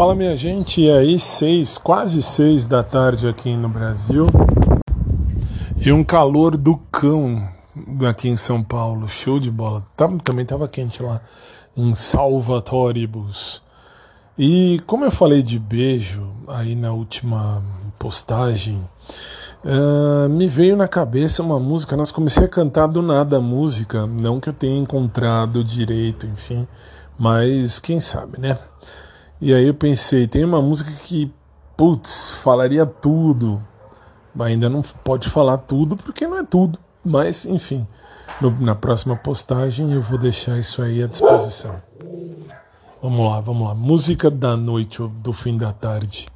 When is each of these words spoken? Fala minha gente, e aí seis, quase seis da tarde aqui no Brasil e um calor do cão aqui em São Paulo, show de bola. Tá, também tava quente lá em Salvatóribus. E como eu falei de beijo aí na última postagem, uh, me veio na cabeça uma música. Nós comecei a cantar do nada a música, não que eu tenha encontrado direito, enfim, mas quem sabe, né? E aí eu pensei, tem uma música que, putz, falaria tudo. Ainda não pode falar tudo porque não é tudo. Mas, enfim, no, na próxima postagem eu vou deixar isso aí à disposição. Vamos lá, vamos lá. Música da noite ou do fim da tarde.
Fala 0.00 0.14
minha 0.14 0.34
gente, 0.34 0.80
e 0.80 0.90
aí 0.90 1.20
seis, 1.20 1.76
quase 1.76 2.22
seis 2.22 2.66
da 2.66 2.82
tarde 2.82 3.28
aqui 3.28 3.54
no 3.54 3.68
Brasil 3.68 4.28
e 5.76 5.92
um 5.92 6.02
calor 6.02 6.56
do 6.56 6.78
cão 6.90 7.46
aqui 8.08 8.30
em 8.30 8.36
São 8.38 8.62
Paulo, 8.62 9.06
show 9.06 9.38
de 9.38 9.50
bola. 9.50 9.86
Tá, 9.94 10.08
também 10.24 10.46
tava 10.46 10.66
quente 10.66 11.02
lá 11.02 11.20
em 11.76 11.94
Salvatóribus. 11.94 13.62
E 14.38 14.80
como 14.86 15.04
eu 15.04 15.10
falei 15.10 15.42
de 15.42 15.58
beijo 15.58 16.26
aí 16.48 16.74
na 16.74 16.92
última 16.92 17.62
postagem, 17.98 18.82
uh, 19.62 20.30
me 20.30 20.46
veio 20.46 20.78
na 20.78 20.88
cabeça 20.88 21.42
uma 21.42 21.60
música. 21.60 21.94
Nós 21.94 22.10
comecei 22.10 22.44
a 22.44 22.48
cantar 22.48 22.86
do 22.86 23.02
nada 23.02 23.36
a 23.36 23.42
música, 23.42 24.06
não 24.06 24.40
que 24.40 24.48
eu 24.48 24.54
tenha 24.54 24.78
encontrado 24.78 25.62
direito, 25.62 26.24
enfim, 26.24 26.66
mas 27.18 27.78
quem 27.78 28.00
sabe, 28.00 28.40
né? 28.40 28.56
E 29.40 29.54
aí 29.54 29.66
eu 29.66 29.74
pensei, 29.74 30.26
tem 30.26 30.44
uma 30.44 30.60
música 30.60 30.90
que, 31.04 31.32
putz, 31.76 32.30
falaria 32.42 32.84
tudo. 32.84 33.62
Ainda 34.38 34.68
não 34.68 34.82
pode 34.82 35.28
falar 35.28 35.58
tudo 35.58 35.96
porque 35.96 36.26
não 36.26 36.38
é 36.38 36.44
tudo. 36.44 36.78
Mas, 37.04 37.46
enfim, 37.46 37.86
no, 38.40 38.50
na 38.60 38.74
próxima 38.74 39.16
postagem 39.16 39.92
eu 39.92 40.02
vou 40.02 40.18
deixar 40.18 40.58
isso 40.58 40.82
aí 40.82 41.02
à 41.02 41.06
disposição. 41.06 41.80
Vamos 43.02 43.30
lá, 43.30 43.40
vamos 43.40 43.66
lá. 43.66 43.74
Música 43.74 44.30
da 44.30 44.56
noite 44.56 45.00
ou 45.00 45.08
do 45.08 45.32
fim 45.32 45.56
da 45.56 45.72
tarde. 45.72 46.28